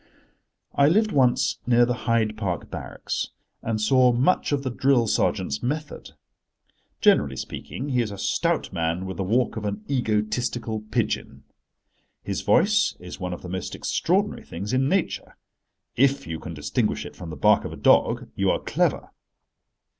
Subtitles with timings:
[0.73, 3.29] I lived once near the Hyde Park barracks,
[3.61, 6.13] and saw much of the drill sergeant's method.
[7.01, 11.43] Generally speaking, he is a stout man with the walk of an egotistical pigeon.
[12.23, 15.37] His voice is one of the most extraordinary things in nature:
[15.95, 19.11] if you can distinguish it from the bark of a dog, you are clever.